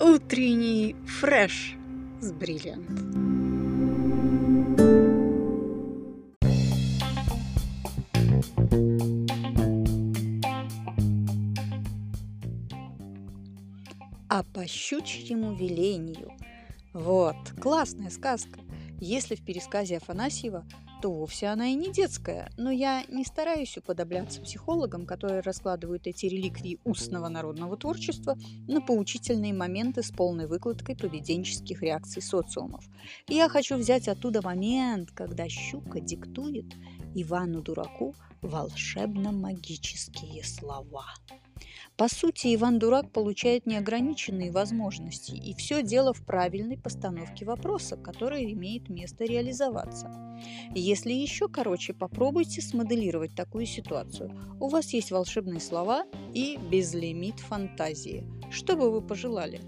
[0.00, 1.76] утренний фреш
[2.20, 2.88] с бриллиант.
[14.28, 16.32] А по щучьему велению.
[16.94, 18.60] Вот, классная сказка.
[19.00, 20.64] Если в пересказе Афанасьева
[21.00, 26.26] то вовсе она и не детская, но я не стараюсь уподобляться психологам, которые раскладывают эти
[26.26, 28.36] реликвии устного народного творчества
[28.68, 32.84] на поучительные моменты с полной выкладкой поведенческих реакций социумов.
[33.28, 36.74] я хочу взять оттуда момент, когда щука диктует
[37.14, 41.06] Ивану-дураку волшебно-магические слова.
[42.00, 48.54] По сути, Иван Дурак получает неограниченные возможности, и все дело в правильной постановке вопроса, который
[48.54, 50.10] имеет место реализоваться.
[50.74, 54.34] Если еще короче, попробуйте смоделировать такую ситуацию.
[54.58, 58.24] У вас есть волшебные слова и безлимит фантазии.
[58.50, 59.60] Что бы вы пожелали?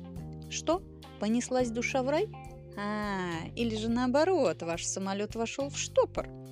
[0.48, 0.82] Что?
[1.20, 2.30] Понеслась душа в рай?
[2.78, 6.30] А, или же наоборот, ваш самолет вошел в штопор–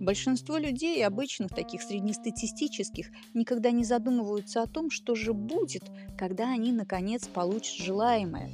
[0.00, 5.82] Большинство людей, обычных таких среднестатистических, никогда не задумываются о том, что же будет,
[6.16, 8.50] когда они наконец получат желаемое.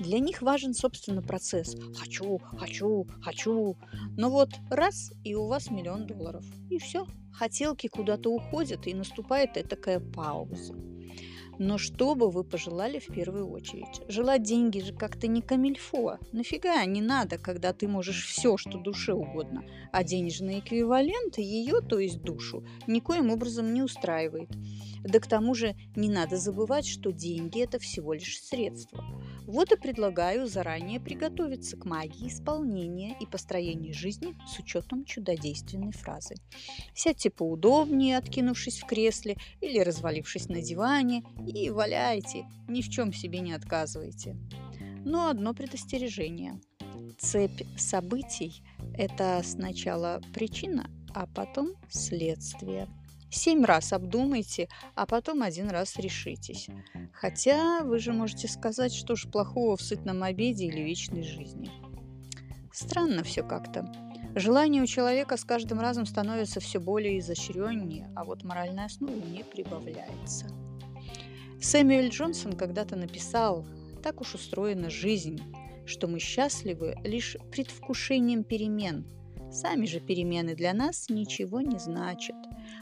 [0.00, 1.76] Для них важен, собственно, процесс.
[1.96, 3.76] Хочу, хочу, хочу.
[4.16, 6.44] Но вот раз, и у вас миллион долларов.
[6.70, 7.06] И все.
[7.32, 10.74] Хотелки куда-то уходят, и наступает такая пауза.
[11.58, 14.02] Но что бы вы пожелали в первую очередь?
[14.08, 16.18] Желать деньги же как-то не камильфо.
[16.32, 19.64] Нафига не надо, когда ты можешь все, что душе угодно.
[19.92, 24.50] А денежный эквивалент ее, то есть душу, никоим образом не устраивает.
[25.02, 29.04] Да к тому же не надо забывать, что деньги– это всего лишь средство.
[29.48, 36.34] Вот и предлагаю заранее приготовиться к магии исполнения и построения жизни с учетом чудодейственной фразы.
[36.94, 43.40] Сядьте поудобнее, откинувшись в кресле или развалившись на диване, и валяйте, ни в чем себе
[43.40, 44.36] не отказывайте.
[45.06, 46.60] Но одно предостережение.
[47.18, 48.62] Цепь событий–
[48.98, 52.86] это сначала причина, а потом следствие–
[53.30, 56.68] Семь раз обдумайте, а потом один раз решитесь.
[57.12, 61.70] Хотя вы же можете сказать, что ж плохого в сытном обеде или вечной жизни.
[62.72, 63.90] Странно все как-то.
[64.34, 69.42] Желание у человека с каждым разом становится все более изощреннее, а вот моральная основа не
[69.42, 70.46] прибавляется.
[71.60, 73.66] Сэмюэль Джонсон когда-то написал
[74.02, 75.42] «Так уж устроена жизнь,
[75.86, 79.06] что мы счастливы лишь предвкушением перемен.
[79.50, 82.36] Сами же перемены для нас ничего не значат.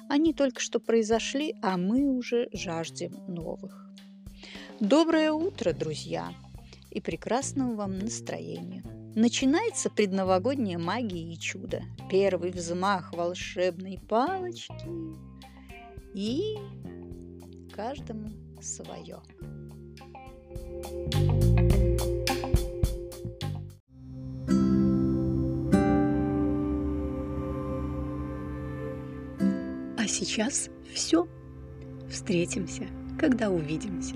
[0.08, 3.90] Они только что произошли, а мы уже жаждем новых.
[4.80, 6.32] Доброе утро, друзья,
[6.90, 8.82] и прекрасного вам настроения.
[9.14, 11.82] Начинается предновогодняя магия и чудо.
[12.10, 14.90] Первый взмах волшебной палочки
[16.14, 16.56] и
[17.74, 18.30] каждому
[18.60, 19.22] свое.
[30.06, 31.26] А сейчас все.
[32.08, 32.86] Встретимся,
[33.18, 34.14] когда увидимся.